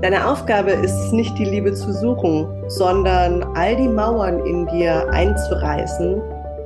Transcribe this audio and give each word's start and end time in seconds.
Deine 0.00 0.28
Aufgabe 0.28 0.70
ist 0.70 0.94
es 0.94 1.10
nicht, 1.10 1.36
die 1.36 1.44
Liebe 1.44 1.74
zu 1.74 1.92
suchen, 1.92 2.46
sondern 2.68 3.42
all 3.56 3.74
die 3.74 3.88
Mauern 3.88 4.38
in 4.46 4.64
dir 4.68 5.10
einzureißen, 5.10 6.22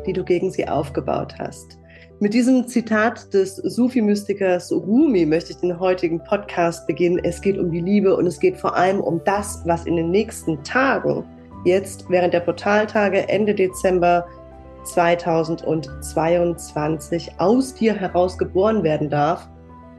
die 0.07 0.13
du 0.13 0.23
gegen 0.23 0.51
sie 0.51 0.69
aufgebaut 0.69 1.35
hast. 1.39 1.79
Mit 2.21 2.35
diesem 2.35 2.69
Zitat 2.69 3.33
des 3.33 3.57
Sufi-Mystikers 3.57 4.71
Rumi 4.71 5.25
möchte 5.25 5.53
ich 5.53 5.61
den 5.61 5.81
heutigen 5.81 6.23
Podcast 6.23 6.87
beginnen. 6.87 7.21
Es 7.25 7.41
geht 7.41 7.59
um 7.59 7.71
die 7.71 7.81
Liebe 7.81 8.15
und 8.15 8.27
es 8.27 8.39
geht 8.39 8.59
vor 8.59 8.77
allem 8.77 9.01
um 9.01 9.23
das, 9.25 9.63
was 9.65 9.87
in 9.87 9.97
den 9.97 10.11
nächsten 10.11 10.63
Tagen, 10.63 11.25
jetzt 11.65 12.05
während 12.11 12.35
der 12.35 12.41
Portaltage 12.41 13.27
Ende 13.31 13.55
Dezember 13.55 14.27
2022 14.85 17.33
aus 17.39 17.73
dir 17.73 17.95
heraus 17.95 18.37
geboren 18.37 18.83
werden 18.83 19.09
darf 19.09 19.49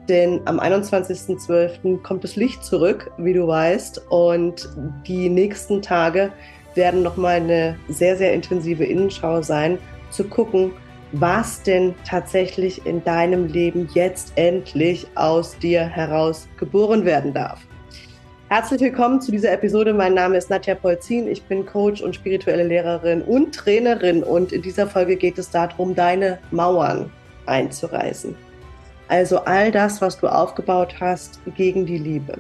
denn 0.07 0.41
am 0.45 0.59
21.12. 0.59 2.01
kommt 2.01 2.23
das 2.23 2.36
Licht 2.36 2.63
zurück, 2.63 3.11
wie 3.17 3.33
du 3.33 3.47
weißt. 3.47 4.09
Und 4.09 4.69
die 5.07 5.29
nächsten 5.29 5.82
Tage 5.82 6.32
werden 6.75 7.04
nochmal 7.04 7.36
eine 7.36 7.78
sehr, 7.89 8.18
sehr 8.18 8.33
intensive 8.33 8.83
Innenschau 8.83 9.42
sein, 9.42 9.78
zu 10.09 10.23
gucken, 10.25 10.71
was 11.11 11.61
denn 11.64 11.93
tatsächlich 12.07 12.86
in 12.86 13.04
deinem 13.04 13.47
Leben 13.47 13.89
jetzt 13.93 14.33
endlich 14.36 15.07
aus 15.15 15.57
dir 15.57 15.83
heraus 15.83 16.47
geboren 16.57 17.06
werden 17.06 17.33
darf. 17.33 17.59
Herzlich 18.50 18.81
willkommen 18.81 19.21
zu 19.21 19.31
dieser 19.31 19.51
Episode. 19.51 19.93
Mein 19.93 20.14
Name 20.14 20.37
ist 20.37 20.50
Nadja 20.50 20.75
Polzin. 20.75 21.28
Ich 21.28 21.43
bin 21.43 21.65
Coach 21.65 22.01
und 22.01 22.14
spirituelle 22.15 22.64
Lehrerin 22.64 23.21
und 23.21 23.56
Trainerin. 23.56 24.21
Und 24.21 24.51
in 24.51 24.61
dieser 24.61 24.87
Folge 24.87 25.15
geht 25.15 25.39
es 25.39 25.50
darum, 25.50 25.95
deine 25.95 26.39
Mauern 26.51 27.11
einzureißen. 27.45 28.36
Also 29.13 29.37
all 29.41 29.71
das, 29.71 30.01
was 30.01 30.19
du 30.19 30.25
aufgebaut 30.25 30.95
hast, 30.99 31.39
gegen 31.55 31.85
die 31.85 31.99
Liebe, 31.99 32.39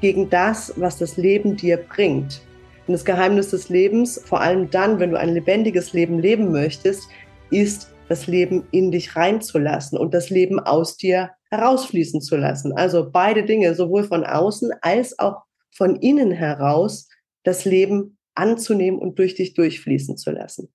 gegen 0.00 0.28
das, 0.28 0.72
was 0.74 0.98
das 0.98 1.16
Leben 1.16 1.56
dir 1.56 1.76
bringt. 1.76 2.42
Und 2.88 2.94
das 2.94 3.04
Geheimnis 3.04 3.50
des 3.50 3.68
Lebens, 3.68 4.20
vor 4.24 4.40
allem 4.40 4.68
dann, 4.68 4.98
wenn 4.98 5.12
du 5.12 5.16
ein 5.16 5.32
lebendiges 5.32 5.92
Leben 5.92 6.18
leben 6.18 6.50
möchtest, 6.50 7.08
ist 7.52 7.94
das 8.08 8.26
Leben 8.26 8.66
in 8.72 8.90
dich 8.90 9.14
reinzulassen 9.14 9.96
und 9.96 10.12
das 10.12 10.28
Leben 10.28 10.58
aus 10.58 10.96
dir 10.96 11.30
herausfließen 11.50 12.20
zu 12.20 12.36
lassen. 12.36 12.72
Also 12.72 13.08
beide 13.08 13.44
Dinge, 13.44 13.72
sowohl 13.76 14.02
von 14.02 14.24
außen 14.24 14.72
als 14.80 15.16
auch 15.20 15.44
von 15.70 15.94
innen 15.94 16.32
heraus, 16.32 17.08
das 17.44 17.64
Leben 17.64 18.18
anzunehmen 18.34 18.98
und 18.98 19.20
durch 19.20 19.36
dich 19.36 19.54
durchfließen 19.54 20.16
zu 20.16 20.32
lassen. 20.32 20.72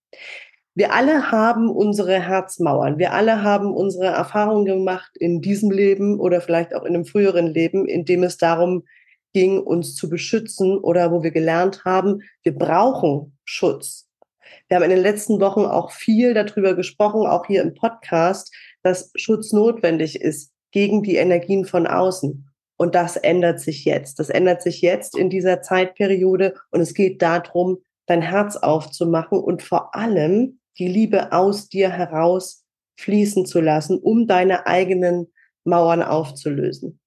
Wir 0.77 0.93
alle 0.93 1.31
haben 1.31 1.71
unsere 1.71 2.19
Herzmauern. 2.19 2.99
Wir 2.99 3.11
alle 3.13 3.41
haben 3.41 3.73
unsere 3.73 4.05
Erfahrungen 4.05 4.65
gemacht 4.65 5.09
in 5.17 5.41
diesem 5.41 5.71
Leben 5.71 6.19
oder 6.19 6.39
vielleicht 6.39 6.75
auch 6.75 6.83
in 6.83 6.93
einem 6.93 7.03
früheren 7.03 7.47
Leben, 7.47 7.87
in 7.87 8.05
dem 8.05 8.21
es 8.21 8.37
darum 8.37 8.83
ging, 9.33 9.59
uns 9.59 9.95
zu 9.95 10.07
beschützen 10.07 10.77
oder 10.77 11.11
wo 11.11 11.23
wir 11.23 11.31
gelernt 11.31 11.83
haben, 11.83 12.21
wir 12.43 12.53
brauchen 12.53 13.35
Schutz. 13.43 14.07
Wir 14.67 14.75
haben 14.77 14.83
in 14.83 14.91
den 14.91 15.01
letzten 15.01 15.41
Wochen 15.41 15.65
auch 15.65 15.89
viel 15.89 16.35
darüber 16.35 16.75
gesprochen, 16.75 17.25
auch 17.25 17.47
hier 17.47 17.63
im 17.63 17.73
Podcast, 17.73 18.53
dass 18.83 19.11
Schutz 19.15 19.53
notwendig 19.53 20.21
ist 20.21 20.51
gegen 20.69 21.01
die 21.01 21.15
Energien 21.15 21.65
von 21.65 21.87
außen. 21.87 22.51
Und 22.77 22.93
das 22.93 23.15
ändert 23.15 23.59
sich 23.59 23.83
jetzt. 23.83 24.19
Das 24.19 24.29
ändert 24.29 24.61
sich 24.61 24.81
jetzt 24.81 25.17
in 25.17 25.31
dieser 25.31 25.63
Zeitperiode. 25.63 26.53
Und 26.69 26.81
es 26.81 26.93
geht 26.93 27.23
darum, 27.23 27.79
dein 28.05 28.21
Herz 28.21 28.57
aufzumachen 28.57 29.39
und 29.39 29.63
vor 29.63 29.95
allem 29.95 30.59
die 30.79 30.87
Liebe 30.87 31.31
aus 31.31 31.69
dir 31.69 31.89
heraus 31.89 32.65
fließen 32.99 33.45
zu 33.45 33.61
lassen, 33.61 33.97
um 33.99 34.27
deine 34.27 34.67
eigenen 34.67 35.31
Mauern 35.63 36.01
aufzulösen. 36.01 36.99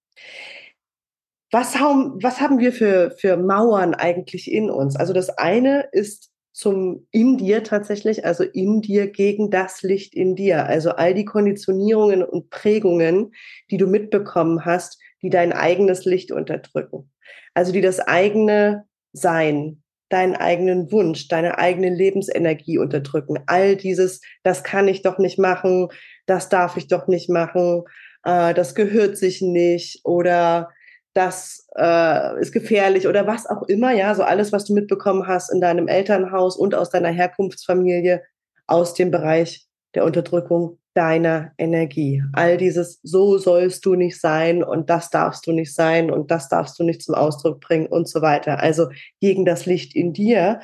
Was 1.50 1.78
haben, 1.78 2.22
was 2.22 2.40
haben 2.40 2.60
wir 2.60 2.72
für, 2.72 3.10
für 3.10 3.36
Mauern 3.36 3.94
eigentlich 3.94 4.50
in 4.50 4.70
uns? 4.70 4.94
Also 4.94 5.12
das 5.12 5.30
eine 5.30 5.88
ist 5.90 6.30
zum 6.52 7.06
in 7.10 7.38
dir 7.38 7.64
tatsächlich, 7.64 8.24
also 8.24 8.44
in 8.44 8.82
dir 8.82 9.08
gegen 9.08 9.50
das 9.50 9.82
Licht 9.82 10.14
in 10.14 10.36
dir. 10.36 10.66
Also 10.66 10.90
all 10.90 11.14
die 11.14 11.24
Konditionierungen 11.24 12.22
und 12.22 12.50
Prägungen, 12.50 13.32
die 13.70 13.78
du 13.78 13.86
mitbekommen 13.86 14.64
hast, 14.64 15.00
die 15.22 15.30
dein 15.30 15.52
eigenes 15.52 16.04
Licht 16.04 16.30
unterdrücken. 16.32 17.10
Also 17.54 17.72
die 17.72 17.80
das 17.80 18.00
eigene 18.00 18.84
Sein, 19.12 19.82
deinen 20.10 20.36
eigenen 20.36 20.92
Wunsch, 20.92 21.28
deine 21.28 21.58
eigene 21.58 21.88
Lebensenergie 21.88 22.78
unterdrücken. 22.78 23.38
All 23.46 23.76
dieses, 23.76 24.20
das 24.42 24.62
kann 24.62 24.88
ich 24.88 25.02
doch 25.02 25.18
nicht 25.18 25.38
machen, 25.38 25.88
das 26.26 26.48
darf 26.48 26.76
ich 26.76 26.88
doch 26.88 27.06
nicht 27.06 27.30
machen, 27.30 27.84
äh, 28.24 28.52
das 28.52 28.74
gehört 28.74 29.16
sich 29.16 29.40
nicht 29.40 30.04
oder 30.04 30.68
das 31.14 31.66
äh, 31.76 32.40
ist 32.40 32.52
gefährlich 32.52 33.06
oder 33.06 33.26
was 33.26 33.46
auch 33.46 33.62
immer, 33.62 33.92
ja, 33.92 34.14
so 34.14 34.22
alles, 34.22 34.52
was 34.52 34.64
du 34.64 34.74
mitbekommen 34.74 35.26
hast 35.26 35.52
in 35.52 35.60
deinem 35.60 35.88
Elternhaus 35.88 36.56
und 36.56 36.74
aus 36.74 36.90
deiner 36.90 37.08
Herkunftsfamilie 37.08 38.22
aus 38.66 38.94
dem 38.94 39.10
Bereich 39.10 39.66
der 39.94 40.04
Unterdrückung 40.04 40.79
deiner 40.94 41.52
Energie. 41.58 42.22
All 42.32 42.56
dieses, 42.56 43.00
so 43.02 43.38
sollst 43.38 43.86
du 43.86 43.94
nicht 43.94 44.20
sein 44.20 44.62
und 44.62 44.90
das 44.90 45.10
darfst 45.10 45.46
du 45.46 45.52
nicht 45.52 45.74
sein 45.74 46.10
und 46.10 46.30
das 46.30 46.48
darfst 46.48 46.78
du 46.78 46.84
nicht 46.84 47.02
zum 47.02 47.14
Ausdruck 47.14 47.60
bringen 47.60 47.86
und 47.86 48.08
so 48.08 48.22
weiter. 48.22 48.60
Also 48.60 48.90
gegen 49.20 49.44
das 49.44 49.66
Licht 49.66 49.94
in 49.94 50.12
dir, 50.12 50.60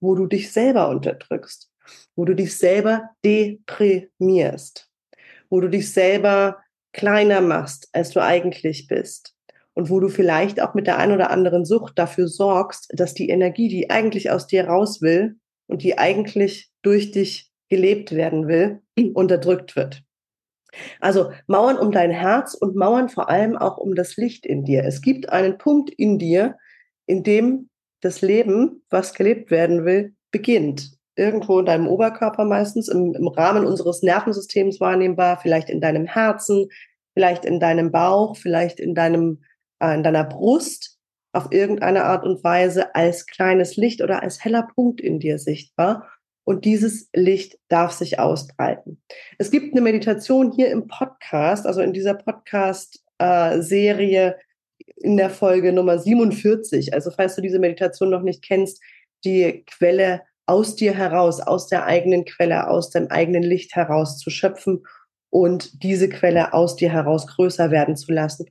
wo 0.00 0.14
du 0.14 0.26
dich 0.26 0.52
selber 0.52 0.88
unterdrückst, 0.88 1.70
wo 2.16 2.24
du 2.24 2.34
dich 2.34 2.56
selber 2.56 3.10
deprimierst, 3.24 4.88
wo 5.48 5.60
du 5.60 5.68
dich 5.68 5.92
selber 5.92 6.58
kleiner 6.92 7.40
machst, 7.40 7.88
als 7.92 8.10
du 8.10 8.22
eigentlich 8.22 8.86
bist. 8.88 9.34
Und 9.74 9.90
wo 9.90 10.00
du 10.00 10.08
vielleicht 10.08 10.60
auch 10.60 10.74
mit 10.74 10.88
der 10.88 10.98
ein 10.98 11.12
oder 11.12 11.30
anderen 11.30 11.64
Sucht 11.64 11.96
dafür 12.00 12.26
sorgst, 12.26 12.90
dass 12.94 13.14
die 13.14 13.28
Energie, 13.28 13.68
die 13.68 13.90
eigentlich 13.90 14.28
aus 14.28 14.48
dir 14.48 14.66
raus 14.66 15.00
will 15.00 15.36
und 15.68 15.84
die 15.84 15.96
eigentlich 15.96 16.72
durch 16.82 17.12
dich 17.12 17.47
gelebt 17.68 18.12
werden 18.14 18.48
will, 18.48 18.80
unterdrückt 19.14 19.76
wird. 19.76 20.02
Also 21.00 21.32
Mauern 21.46 21.78
um 21.78 21.92
dein 21.92 22.10
Herz 22.10 22.54
und 22.54 22.76
Mauern 22.76 23.08
vor 23.08 23.28
allem 23.28 23.56
auch 23.56 23.78
um 23.78 23.94
das 23.94 24.16
Licht 24.16 24.44
in 24.44 24.64
dir. 24.64 24.84
Es 24.84 25.00
gibt 25.00 25.30
einen 25.30 25.58
Punkt 25.58 25.90
in 25.90 26.18
dir, 26.18 26.56
in 27.06 27.22
dem 27.22 27.70
das 28.00 28.20
Leben, 28.20 28.82
was 28.90 29.14
gelebt 29.14 29.50
werden 29.50 29.84
will, 29.84 30.14
beginnt. 30.30 30.92
Irgendwo 31.16 31.58
in 31.58 31.66
deinem 31.66 31.88
Oberkörper 31.88 32.44
meistens, 32.44 32.88
im, 32.88 33.14
im 33.14 33.26
Rahmen 33.28 33.66
unseres 33.66 34.02
Nervensystems 34.02 34.78
wahrnehmbar, 34.78 35.38
vielleicht 35.40 35.68
in 35.68 35.80
deinem 35.80 36.06
Herzen, 36.06 36.68
vielleicht 37.14 37.44
in 37.44 37.58
deinem 37.58 37.90
Bauch, 37.90 38.36
vielleicht 38.36 38.78
in 38.78 38.94
deinem, 38.94 39.42
äh, 39.80 39.94
in 39.94 40.04
deiner 40.04 40.24
Brust, 40.24 40.96
auf 41.32 41.48
irgendeine 41.50 42.04
Art 42.04 42.24
und 42.24 42.42
Weise 42.44 42.94
als 42.94 43.26
kleines 43.26 43.76
Licht 43.76 44.00
oder 44.00 44.22
als 44.22 44.44
heller 44.44 44.68
Punkt 44.74 45.00
in 45.00 45.18
dir 45.18 45.38
sichtbar 45.38 46.08
und 46.48 46.64
dieses 46.64 47.10
Licht 47.12 47.58
darf 47.68 47.92
sich 47.92 48.18
ausbreiten. 48.18 49.02
Es 49.36 49.50
gibt 49.50 49.74
eine 49.74 49.82
Meditation 49.82 50.50
hier 50.50 50.70
im 50.70 50.86
Podcast, 50.86 51.66
also 51.66 51.82
in 51.82 51.92
dieser 51.92 52.14
Podcast-Serie 52.14 54.38
in 54.96 55.18
der 55.18 55.28
Folge 55.28 55.74
Nummer 55.74 55.98
47. 55.98 56.94
Also 56.94 57.10
falls 57.10 57.36
du 57.36 57.42
diese 57.42 57.58
Meditation 57.58 58.08
noch 58.08 58.22
nicht 58.22 58.42
kennst, 58.42 58.80
die 59.26 59.62
Quelle 59.66 60.22
aus 60.46 60.74
dir 60.74 60.94
heraus, 60.94 61.42
aus 61.42 61.66
der 61.66 61.84
eigenen 61.84 62.24
Quelle, 62.24 62.70
aus 62.70 62.88
dem 62.88 63.10
eigenen 63.10 63.42
Licht 63.42 63.76
heraus 63.76 64.16
zu 64.16 64.30
schöpfen 64.30 64.86
und 65.28 65.82
diese 65.82 66.08
Quelle 66.08 66.54
aus 66.54 66.76
dir 66.76 66.90
heraus 66.90 67.26
größer 67.26 67.70
werden 67.70 67.94
zu 67.94 68.10
lassen. 68.10 68.46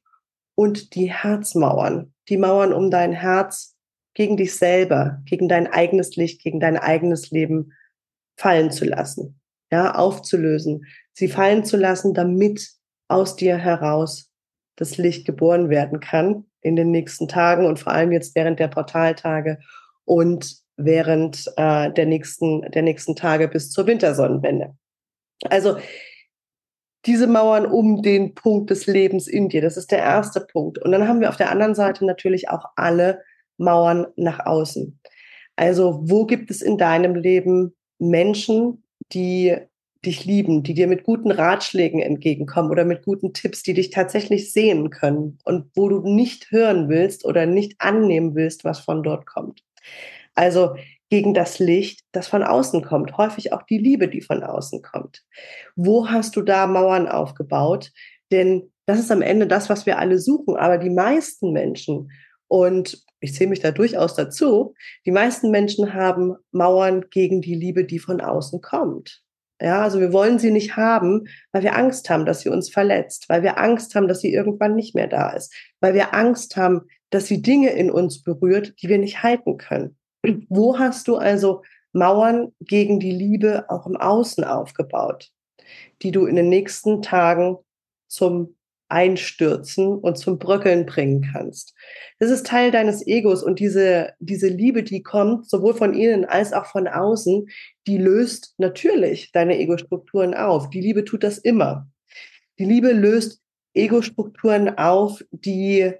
Und 0.53 0.93
die 0.93 1.11
Herzmauern, 1.11 2.13
die 2.29 2.37
Mauern 2.37 2.73
um 2.73 2.91
dein 2.91 3.13
Herz 3.13 3.75
gegen 4.13 4.37
dich 4.37 4.55
selber, 4.55 5.19
gegen 5.25 5.49
dein 5.49 5.65
eigenes 5.65 6.15
Licht, 6.15 6.43
gegen 6.43 6.59
dein 6.59 6.77
eigenes 6.77 7.31
Leben 7.31 7.73
fallen 8.37 8.71
zu 8.71 8.85
lassen, 8.85 9.39
ja, 9.71 9.95
aufzulösen, 9.95 10.85
sie 11.13 11.27
fallen 11.27 11.65
zu 11.65 11.75
lassen, 11.77 12.13
damit 12.13 12.69
aus 13.07 13.35
dir 13.35 13.57
heraus 13.57 14.31
das 14.75 14.97
Licht 14.97 15.25
geboren 15.25 15.69
werden 15.69 15.99
kann 15.99 16.45
in 16.61 16.75
den 16.75 16.91
nächsten 16.91 17.27
Tagen 17.27 17.65
und 17.65 17.79
vor 17.79 17.93
allem 17.93 18.11
jetzt 18.11 18.35
während 18.35 18.59
der 18.59 18.67
Portaltage 18.67 19.59
und 20.05 20.57
während 20.77 21.51
äh, 21.57 21.91
der 21.91 22.05
nächsten 22.05 22.61
der 22.71 22.83
nächsten 22.83 23.15
Tage 23.15 23.47
bis 23.47 23.71
zur 23.71 23.87
Wintersonnenwende. 23.87 24.75
Also 25.49 25.77
diese 27.05 27.27
Mauern 27.27 27.65
um 27.65 28.01
den 28.01 28.35
Punkt 28.35 28.69
des 28.69 28.85
Lebens 28.85 29.27
in 29.27 29.49
dir, 29.49 29.61
das 29.61 29.77
ist 29.77 29.91
der 29.91 29.99
erste 29.99 30.41
Punkt. 30.41 30.77
Und 30.77 30.91
dann 30.91 31.07
haben 31.07 31.21
wir 31.21 31.29
auf 31.29 31.37
der 31.37 31.51
anderen 31.51 31.73
Seite 31.73 32.05
natürlich 32.05 32.49
auch 32.49 32.65
alle 32.75 33.23
Mauern 33.57 34.07
nach 34.15 34.45
außen. 34.45 34.99
Also 35.55 36.01
wo 36.03 36.25
gibt 36.25 36.51
es 36.51 36.61
in 36.61 36.77
deinem 36.77 37.15
Leben 37.15 37.75
Menschen, 37.99 38.83
die 39.13 39.55
dich 40.05 40.25
lieben, 40.25 40.63
die 40.63 40.73
dir 40.73 40.87
mit 40.87 41.03
guten 41.03 41.31
Ratschlägen 41.31 41.99
entgegenkommen 41.99 42.71
oder 42.71 42.85
mit 42.85 43.03
guten 43.03 43.33
Tipps, 43.33 43.63
die 43.63 43.73
dich 43.73 43.89
tatsächlich 43.89 44.53
sehen 44.53 44.89
können 44.89 45.39
und 45.43 45.71
wo 45.75 45.89
du 45.89 46.01
nicht 46.01 46.51
hören 46.51 46.87
willst 46.87 47.25
oder 47.25 47.45
nicht 47.45 47.75
annehmen 47.79 48.35
willst, 48.35 48.63
was 48.63 48.79
von 48.79 49.03
dort 49.03 49.25
kommt. 49.25 49.63
Also 50.35 50.75
gegen 51.09 51.33
das 51.33 51.59
Licht, 51.59 52.01
das 52.11 52.27
von 52.27 52.43
außen 52.43 52.83
kommt, 52.83 53.17
häufig 53.17 53.53
auch 53.53 53.63
die 53.63 53.77
Liebe, 53.77 54.07
die 54.07 54.21
von 54.21 54.43
außen 54.43 54.81
kommt. 54.81 55.23
Wo 55.75 56.09
hast 56.09 56.35
du 56.35 56.41
da 56.41 56.67
Mauern 56.67 57.07
aufgebaut? 57.07 57.91
Denn 58.31 58.71
das 58.85 58.99
ist 58.99 59.11
am 59.11 59.21
Ende 59.21 59.47
das, 59.47 59.69
was 59.69 59.85
wir 59.85 59.99
alle 59.99 60.19
suchen. 60.19 60.57
Aber 60.57 60.77
die 60.77 60.89
meisten 60.89 61.51
Menschen 61.53 62.11
Und 62.47 63.03
ich 63.19 63.33
zähle 63.33 63.49
mich 63.49 63.59
da 63.59 63.71
durchaus 63.71 64.15
dazu. 64.15 64.73
Die 65.05 65.11
meisten 65.11 65.51
Menschen 65.51 65.93
haben 65.93 66.35
Mauern 66.51 67.05
gegen 67.09 67.41
die 67.41 67.55
Liebe, 67.55 67.85
die 67.85 67.99
von 67.99 68.21
außen 68.21 68.61
kommt. 68.61 69.23
Ja, 69.59 69.81
also 69.81 69.99
wir 69.99 70.13
wollen 70.13 70.37
sie 70.37 70.51
nicht 70.51 70.77
haben, 70.77 71.27
weil 71.51 71.63
wir 71.63 71.75
Angst 71.75 72.09
haben, 72.11 72.25
dass 72.25 72.41
sie 72.41 72.49
uns 72.49 72.69
verletzt, 72.69 73.27
weil 73.27 73.41
wir 73.41 73.57
Angst 73.57 73.95
haben, 73.95 74.07
dass 74.07 74.19
sie 74.19 74.31
irgendwann 74.31 74.75
nicht 74.75 74.93
mehr 74.93 75.07
da 75.07 75.31
ist, 75.31 75.51
weil 75.79 75.95
wir 75.95 76.13
Angst 76.13 76.57
haben, 76.57 76.81
dass 77.09 77.25
sie 77.25 77.41
Dinge 77.41 77.71
in 77.71 77.89
uns 77.89 78.21
berührt, 78.21 78.75
die 78.81 78.87
wir 78.87 78.99
nicht 78.99 79.23
halten 79.23 79.57
können. 79.57 79.97
Wo 80.49 80.77
hast 80.77 81.07
du 81.07 81.15
also 81.15 81.63
Mauern 81.91 82.53
gegen 82.59 82.99
die 82.99 83.11
Liebe 83.11 83.65
auch 83.69 83.87
im 83.87 83.97
Außen 83.97 84.43
aufgebaut, 84.43 85.31
die 86.03 86.11
du 86.11 86.27
in 86.27 86.35
den 86.35 86.49
nächsten 86.49 87.01
Tagen 87.01 87.57
zum 88.07 88.56
Einstürzen 88.89 89.87
und 89.87 90.17
zum 90.17 90.39
Bröckeln 90.39 90.85
bringen 90.85 91.27
kannst. 91.33 91.73
Das 92.19 92.29
ist 92.29 92.45
Teil 92.45 92.71
deines 92.71 93.05
Egos 93.05 93.43
und 93.43 93.59
diese, 93.59 94.13
diese 94.19 94.47
Liebe, 94.47 94.83
die 94.83 95.03
kommt, 95.03 95.49
sowohl 95.49 95.73
von 95.73 95.93
innen 95.93 96.25
als 96.25 96.53
auch 96.53 96.65
von 96.65 96.87
außen, 96.87 97.47
die 97.85 97.97
löst 97.97 98.53
natürlich 98.57 99.31
deine 99.31 99.57
Ego-Strukturen 99.59 100.33
auf. 100.33 100.69
Die 100.69 100.81
Liebe 100.81 101.03
tut 101.03 101.23
das 101.23 101.37
immer. 101.37 101.87
Die 102.59 102.65
Liebe 102.65 102.91
löst 102.91 103.41
Ego-Strukturen 103.73 104.77
auf, 104.77 105.23
die 105.31 105.91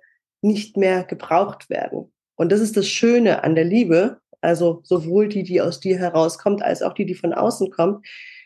nicht 0.42 0.78
mehr 0.78 1.04
gebraucht 1.04 1.69
werden. 1.69 2.12
Und 2.36 2.51
das 2.51 2.62
ist 2.62 2.78
das 2.78 2.88
Schöne 2.88 3.44
an 3.44 3.56
der 3.56 3.66
Liebe, 3.66 4.19
also 4.42 4.81
sowohl 4.84 5.28
die, 5.28 5.44
die 5.44 5.62
aus 5.62 5.80
dir 5.80 5.98
herauskommt, 5.98 6.62
als 6.62 6.81
auch 6.81 6.94
die, 6.94 7.06
die 7.06 7.16
von 7.16 7.34
außen 7.34 7.72
kommt. 7.72 8.06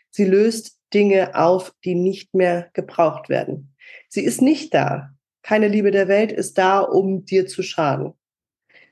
Sie 0.10 0.26
löst 0.26 0.80
Dinge 0.94 1.36
auf, 1.36 1.74
die 1.86 1.96
nicht 1.96 2.34
mehr 2.34 2.70
gebraucht 2.74 3.30
werden. 3.30 3.71
Sie 4.10 4.24
ist 4.24 4.42
nicht 4.42 4.74
da. 4.74 5.12
Keine 5.42 5.68
Liebe 5.68 5.92
der 5.92 6.08
Welt 6.08 6.32
ist 6.32 6.58
da, 6.58 6.80
um 6.80 7.26
dir 7.26 7.48
zu 7.48 7.64
schaden. 7.64 8.14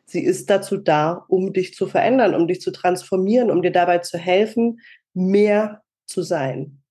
Sie 0.06 0.24
ist 0.24 0.50
dazu 0.50 0.78
da, 0.78 1.26
um 1.28 1.54
dich 1.54 1.76
zu 1.76 1.86
verändern, 1.86 2.34
um 2.34 2.48
dich 2.48 2.62
zu 2.62 2.72
transformieren, 2.72 3.52
um 3.52 3.62
dir 3.62 3.72
dabei 3.72 4.00
zu 4.00 4.18
helfen, 4.18 4.80
mehr 5.14 5.84
zu 6.08 6.24
sein, 6.24 6.82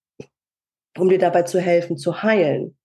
um 0.96 1.08
dir 1.08 1.18
dabei 1.18 1.42
zu 1.42 1.60
helfen, 1.60 1.96
zu 1.96 2.22
heilen. 2.22 2.76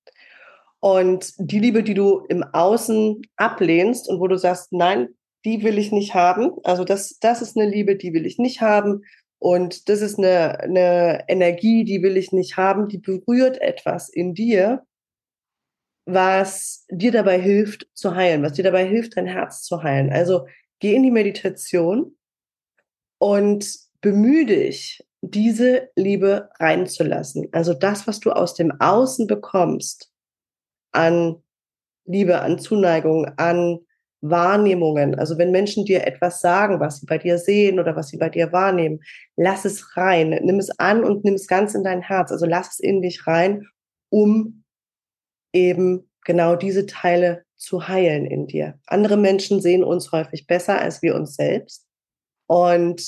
Und 0.80 1.34
die 1.38 1.60
Liebe, 1.60 1.84
die 1.84 1.94
du 1.94 2.26
im 2.28 2.44
Außen 2.44 3.22
ablehnst 3.38 4.10
und 4.10 4.20
wo 4.20 4.28
du 4.28 4.38
sagst, 4.38 4.74
nein, 4.74 5.10
die 5.46 5.64
will 5.64 5.78
ich 5.78 5.92
nicht 5.92 6.14
haben. 6.14 6.54
Also 6.64 6.84
das, 6.84 7.20
das 7.20 7.42
ist 7.42 7.56
eine 7.56 7.70
Liebe, 7.70 7.96
die 7.96 8.14
will 8.14 8.26
ich 8.26 8.40
nicht 8.40 8.62
haben. 8.62 9.04
Und 9.40 9.88
das 9.88 10.02
ist 10.02 10.18
eine, 10.18 10.60
eine 10.60 11.26
Energie, 11.28 11.84
die 11.84 12.02
will 12.02 12.18
ich 12.18 12.32
nicht 12.32 12.58
haben. 12.58 12.88
Die 12.88 12.98
berührt 12.98 13.62
etwas 13.62 14.10
in 14.10 14.34
dir, 14.34 14.84
was 16.06 16.86
dir 16.90 17.12
dabei 17.12 17.40
hilft 17.40 17.88
zu 17.94 18.16
heilen, 18.16 18.44
was 18.44 18.54
dir 18.54 18.64
dabei 18.64 18.86
hilft, 18.86 19.18
dein 19.18 19.28
Herz 19.28 19.64
zu 19.64 19.84
heilen. 19.84 20.12
Also 20.12 20.48
geh 20.80 20.96
in 20.96 21.04
die 21.04 21.12
Meditation 21.12 22.18
und 23.20 23.66
bemühe 24.02 24.46
dich, 24.46 25.04
diese 25.22 25.90
Liebe 25.96 26.50
reinzulassen. 26.60 27.48
Also 27.54 27.74
das, 27.74 28.06
was 28.08 28.20
du 28.20 28.32
aus 28.32 28.54
dem 28.56 28.72
Außen 28.80 29.28
bekommst, 29.28 30.12
an 30.92 31.42
Liebe, 32.06 32.42
an 32.42 32.60
Zuneigung, 32.60 33.26
an 33.38 33.80
Wahrnehmungen. 34.20 35.16
Also 35.16 35.38
wenn 35.38 35.52
Menschen 35.52 35.86
dir 35.86 36.06
etwas 36.08 36.42
sagen, 36.42 36.80
was 36.80 37.00
sie 37.00 37.06
bei 37.06 37.18
dir 37.18 37.38
sehen 37.38 37.80
oder 37.80 37.96
was 37.96 38.10
sie 38.10 38.18
bei 38.18 38.30
dir 38.30 38.52
wahrnehmen, 38.52 39.02
lass 39.36 39.66
es 39.66 39.96
rein, 39.98 40.30
nimm 40.44 40.60
es 40.60 40.78
an 40.80 41.04
und 41.04 41.24
nimm 41.24 41.36
es 41.36 41.48
ganz 41.48 41.76
in 41.76 41.84
dein 41.84 42.02
Herz. 42.02 42.32
Also 42.32 42.46
lass 42.46 42.74
es 42.74 42.80
in 42.80 43.02
dich 43.02 43.28
rein, 43.28 43.68
um 44.10 44.63
eben 45.54 46.10
genau 46.26 46.56
diese 46.56 46.86
Teile 46.86 47.46
zu 47.56 47.88
heilen 47.88 48.26
in 48.26 48.48
dir. 48.48 48.80
Andere 48.88 49.18
Menschen 49.18 49.62
sehen 49.62 49.84
uns 49.84 50.12
häufig 50.12 50.48
besser 50.48 50.80
als 50.80 51.02
wir 51.02 51.16
uns 51.16 51.36
selbst. 51.36 51.86
Und 52.48 53.02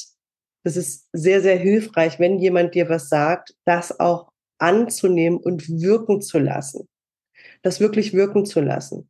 es 0.63 0.77
ist 0.77 1.09
sehr, 1.11 1.41
sehr 1.41 1.57
hilfreich, 1.57 2.19
wenn 2.19 2.39
jemand 2.39 2.73
dir 2.73 2.89
was 2.89 3.09
sagt, 3.09 3.53
das 3.65 3.99
auch 3.99 4.31
anzunehmen 4.57 5.39
und 5.39 5.67
wirken 5.69 6.21
zu 6.21 6.39
lassen. 6.39 6.87
Das 7.61 7.79
wirklich 7.79 8.13
wirken 8.13 8.45
zu 8.45 8.61
lassen. 8.61 9.09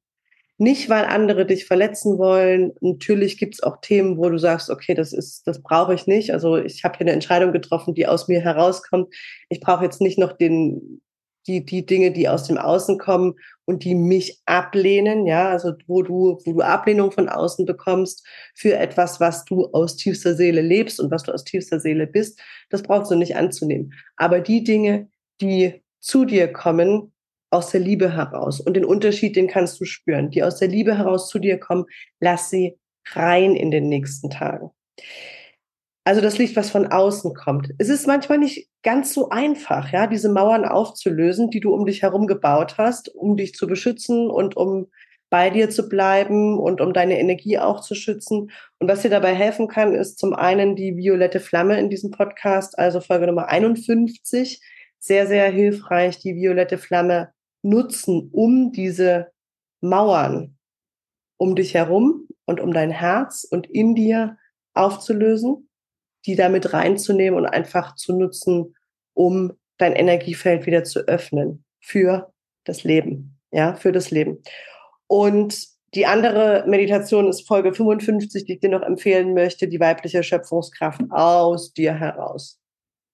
Nicht, 0.57 0.89
weil 0.89 1.03
andere 1.05 1.45
dich 1.45 1.65
verletzen 1.65 2.17
wollen. 2.17 2.73
Natürlich 2.79 3.37
gibt 3.37 3.55
es 3.55 3.63
auch 3.63 3.81
Themen, 3.81 4.17
wo 4.17 4.29
du 4.29 4.37
sagst, 4.37 4.69
okay, 4.69 4.93
das 4.93 5.11
ist, 5.11 5.45
das 5.45 5.61
brauche 5.61 5.93
ich 5.93 6.07
nicht. 6.07 6.31
Also 6.31 6.55
ich 6.57 6.83
habe 6.85 6.97
hier 6.97 7.05
eine 7.05 7.11
Entscheidung 7.11 7.51
getroffen, 7.51 7.93
die 7.93 8.07
aus 8.07 8.29
mir 8.29 8.39
herauskommt. 8.39 9.13
Ich 9.49 9.59
brauche 9.59 9.83
jetzt 9.83 9.99
nicht 9.99 10.17
noch 10.17 10.31
den, 10.31 11.01
die, 11.47 11.65
die 11.65 11.86
Dinge, 11.86 12.12
die 12.12 12.27
aus 12.27 12.44
dem 12.44 12.57
Außen 12.57 12.97
kommen 12.97 13.36
und 13.65 13.83
die 13.83 13.95
mich 13.95 14.42
ablehnen, 14.45 15.25
ja, 15.25 15.50
also 15.50 15.74
wo 15.88 16.01
du, 16.01 16.39
wo 16.45 16.53
du 16.53 16.62
Ablehnung 16.62 17.12
von 17.12 17.30
außen 17.30 17.65
bekommst 17.65 18.25
für 18.56 18.75
etwas, 18.75 19.19
was 19.19 19.45
du 19.45 19.65
aus 19.68 19.95
tiefster 19.95 20.36
Seele 20.36 20.62
lebst 20.62 21.00
und 21.00 21.12
was 21.12 21.24
du 21.24 21.31
aus 21.31 21.44
tiefster 21.44 21.80
Seele 21.80 22.07
bist, 22.07 22.39
das 22.69 22.83
brauchst 22.83 23.12
du 23.12 23.15
nicht 23.15 23.36
anzunehmen. 23.36 23.94
Aber 24.15 24.39
die 24.39 24.63
Dinge, 24.63 25.09
die 25.42 25.83
zu 26.00 26.25
dir 26.25 26.51
kommen, 26.51 27.12
aus 27.51 27.71
der 27.71 27.80
Liebe 27.80 28.13
heraus. 28.13 28.59
Und 28.59 28.75
den 28.75 28.86
Unterschied, 28.86 29.36
den 29.36 29.47
kannst 29.47 29.80
du 29.80 29.86
spüren. 29.86 30.30
Die 30.30 30.44
aus 30.44 30.57
der 30.57 30.68
Liebe 30.68 30.97
heraus 30.97 31.30
zu 31.30 31.39
dir 31.39 31.57
kommen, 31.57 31.86
lass 32.19 32.50
sie 32.50 32.77
rein 33.12 33.56
in 33.56 33.71
den 33.71 33.88
nächsten 33.88 34.30
Tagen. 34.30 34.71
Also 36.07 36.22
das 36.22 36.38
Licht, 36.38 36.56
was 36.56 36.69
von 36.69 36.88
außen 36.88 37.34
kommt. 37.34 37.72
Es 37.80 37.90
ist 37.90 38.06
manchmal 38.06 38.38
nicht 38.38 38.69
ganz 38.84 39.13
so 39.13 39.30
einfach, 39.30 39.92
ja, 39.92 40.06
diese 40.06 40.30
Mauern 40.30 40.63
aufzulösen, 40.63 41.50
die 41.50 41.60
du 41.60 41.74
um 41.74 41.86
dich 41.86 42.04
herum 42.04 42.28
gebaut 42.28 42.78
hast, 42.78 43.10
um 43.13 43.36
dich 43.36 43.56
zu 43.56 43.66
beschützen 43.66 44.30
und 44.30 44.56
um 44.56 44.88
bei 45.31 45.50
dir 45.50 45.72
zu 45.72 45.90
bleiben 45.90 46.60
und 46.60 46.80
um 46.80 46.94
deine 46.94 47.19
Energie 47.19 47.57
auch 47.57 47.81
zu 47.81 47.96
schützen. 47.96 48.52
Und 48.78 48.88
was 48.88 49.02
dir 49.02 49.10
dabei 49.10 49.34
helfen 49.34 49.68
kann, 49.68 49.96
ist 49.96 50.19
zum 50.19 50.36
einen 50.36 50.75
die 50.75 50.96
violette 50.96 51.40
Flamme 51.40 51.80
in 51.80 51.90
diesem 51.90 52.12
Podcast, 52.12 52.78
also 52.78 53.02
Folge 53.02 53.25
Nummer 53.25 53.48
51. 53.48 54.62
Sehr, 55.00 55.25
sehr 55.25 55.50
hilfreich, 55.50 56.19
die 56.19 56.36
violette 56.36 56.78
Flamme 56.78 57.34
nutzen, 57.63 58.30
um 58.31 58.72
diese 58.72 59.31
Mauern 59.81 60.56
um 61.38 61.56
dich 61.56 61.74
herum 61.74 62.28
und 62.46 62.60
um 62.60 62.74
dein 62.74 62.92
Herz 62.92 63.44
und 63.44 63.68
in 63.68 63.96
dir 63.96 64.38
aufzulösen, 64.74 65.68
die 66.25 66.36
damit 66.36 66.74
reinzunehmen 66.74 67.39
und 67.39 67.45
einfach 67.45 67.95
zu 67.95 68.18
nutzen, 68.18 68.75
um 69.13 69.54
dein 69.77 69.94
Energiefeld 69.94 70.66
wieder 70.66 70.83
zu 70.83 71.01
öffnen 71.01 71.63
für 71.80 72.31
das 72.63 72.83
Leben, 72.83 73.39
ja, 73.51 73.75
für 73.75 73.92
das 73.92 74.12
Leben. 74.12 74.42
Und 75.07 75.68
die 75.94 76.06
andere 76.06 76.66
Meditation 76.68 77.30
ist 77.30 77.47
Folge 77.47 77.73
55, 77.73 78.45
die 78.45 78.54
ich 78.54 78.59
dir 78.59 78.69
noch 78.69 78.81
empfehlen 78.81 79.33
möchte, 79.33 79.68
die 79.68 79.80
weibliche 79.80 80.23
Schöpfungskraft 80.23 81.02
aus 81.09 81.73
dir 81.73 81.94
heraus. 81.94 82.59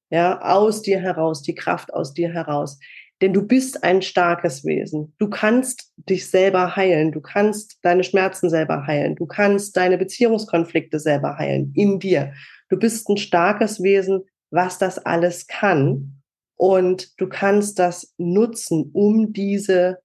Ja, 0.10 0.42
aus 0.42 0.82
dir 0.82 1.00
heraus, 1.00 1.42
die 1.42 1.56
Kraft 1.56 1.94
aus 1.94 2.14
dir 2.14 2.34
heraus. 2.34 2.80
Denn 3.22 3.34
du 3.34 3.46
bist 3.46 3.84
ein 3.84 4.02
starkes 4.02 4.66
Wesen. 4.66 5.14
Du 5.20 5.30
kannst 5.30 5.94
dich 5.98 6.28
selber 6.30 6.76
heilen. 6.76 7.12
Du 7.12 7.22
kannst 7.22 7.78
deine 7.84 8.04
Schmerzen 8.04 8.50
selber 8.50 8.88
heilen. 8.88 9.16
Du 9.16 9.28
kannst 9.28 9.78
deine 9.78 9.98
Beziehungskonflikte 9.98 11.00
selber 11.00 11.38
heilen 11.38 11.72
in 11.76 12.00
dir. 12.00 12.34
Du 12.70 12.78
bist 12.78 13.08
ein 13.10 13.18
starkes 13.18 13.84
Wesen, 13.84 14.24
was 14.50 14.80
das 14.80 14.98
alles 14.98 15.46
kann. 15.46 16.22
Und 16.56 17.20
du 17.20 17.28
kannst 17.28 17.78
das 17.80 18.14
nutzen, 18.18 18.90
um 18.94 19.34
diese 19.34 20.00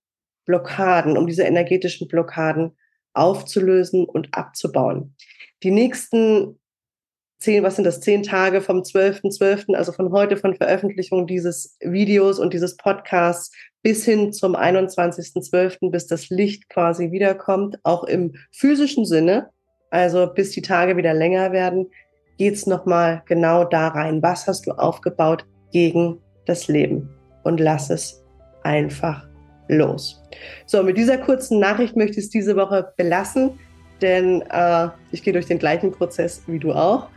Blockaden, 0.45 1.17
um 1.17 1.27
diese 1.27 1.45
energetischen 1.45 2.09
Blockaden 2.09 2.77
aufzulösen 3.15 4.05
und 4.05 4.29
abzubauen. 4.33 5.15
Die 5.63 5.71
nächsten 5.71 6.59
zehn, 7.39 7.63
was 7.63 7.77
sind 7.77 7.85
das, 7.85 8.01
zehn 8.01 8.23
Tage 8.23 8.61
vom 8.61 8.79
12.12., 8.79 9.39
.12., 9.39 9.75
also 9.75 9.93
von 9.93 10.11
heute, 10.13 10.37
von 10.37 10.55
Veröffentlichung 10.55 11.27
dieses 11.27 11.77
Videos 11.81 12.39
und 12.39 12.55
dieses 12.55 12.77
Podcasts 12.77 13.53
bis 13.83 14.05
hin 14.05 14.33
zum 14.33 14.57
21.12., 14.57 15.91
bis 15.91 16.07
das 16.07 16.29
Licht 16.29 16.69
quasi 16.69 17.13
wiederkommt, 17.13 17.79
auch 17.83 18.05
im 18.05 18.35
physischen 18.53 19.05
Sinne, 19.05 19.51
also 19.91 20.27
bis 20.27 20.51
die 20.51 20.63
Tage 20.63 20.97
wieder 20.97 21.15
länger 21.15 21.53
werden, 21.53 21.91
geht's 22.39 22.67
nochmal 22.67 23.23
genau 23.27 23.65
da 23.65 23.89
rein. 23.89 24.23
Was 24.23 24.47
hast 24.47 24.67
du 24.67 24.73
aufgebaut 24.73 25.47
gegen 25.73 26.21
das 26.47 26.69
Leben? 26.69 27.09
Und 27.45 27.61
lass 27.61 27.91
es 27.91 28.25
einfach 28.65 29.27
los. 29.69 30.23
So, 30.67 30.83
mit 30.83 30.97
dieser 30.97 31.19
kurzen 31.19 31.61
Nachricht 31.61 31.97
möchte 31.97 32.19
ich 32.19 32.27
es 32.27 32.31
diese 32.31 32.57
Woche 32.57 32.93
belassen, 32.97 33.59
denn 34.03 34.43
äh, 34.51 34.89
ich 35.13 35.23
gehe 35.23 35.33
durch 35.33 35.47
den 35.47 35.59
gleichen 35.59 35.93
Prozess 35.93 36.43
wie 36.47 36.59
du 36.59 36.73
auch. 36.73 37.09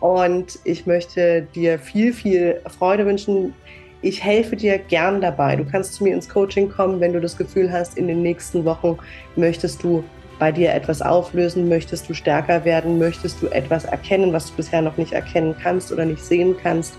Und 0.00 0.58
ich 0.64 0.86
möchte 0.86 1.46
dir 1.54 1.78
viel, 1.78 2.12
viel 2.12 2.60
Freude 2.78 3.06
wünschen. 3.06 3.54
Ich 4.02 4.22
helfe 4.22 4.56
dir 4.56 4.78
gern 4.78 5.20
dabei. 5.20 5.56
Du 5.56 5.64
kannst 5.64 5.94
zu 5.94 6.04
mir 6.04 6.14
ins 6.14 6.28
Coaching 6.28 6.68
kommen, 6.68 7.00
wenn 7.00 7.12
du 7.12 7.20
das 7.20 7.36
Gefühl 7.36 7.72
hast, 7.72 7.96
in 7.96 8.06
den 8.06 8.22
nächsten 8.22 8.64
Wochen 8.64 8.98
möchtest 9.36 9.82
du 9.82 10.04
bei 10.38 10.52
dir 10.52 10.74
etwas 10.74 11.00
auflösen, 11.00 11.68
möchtest 11.68 12.08
du 12.08 12.14
stärker 12.14 12.64
werden, 12.64 12.98
möchtest 12.98 13.40
du 13.40 13.46
etwas 13.48 13.84
erkennen, 13.84 14.32
was 14.32 14.50
du 14.50 14.56
bisher 14.56 14.82
noch 14.82 14.96
nicht 14.96 15.12
erkennen 15.12 15.54
kannst 15.62 15.92
oder 15.92 16.04
nicht 16.04 16.22
sehen 16.22 16.54
kannst, 16.62 16.94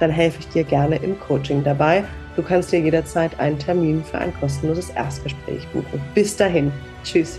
dann 0.00 0.10
helfe 0.10 0.40
ich 0.40 0.48
dir 0.48 0.64
gerne 0.64 0.96
im 0.96 1.18
Coaching 1.20 1.62
dabei. 1.62 2.02
Du 2.34 2.42
kannst 2.42 2.72
dir 2.72 2.80
jederzeit 2.80 3.38
einen 3.38 3.58
Termin 3.58 4.02
für 4.02 4.18
ein 4.18 4.34
kostenloses 4.34 4.90
Erstgespräch 4.90 5.66
buchen. 5.68 6.00
Bis 6.14 6.36
dahin. 6.36 6.72
Tschüss. 7.04 7.38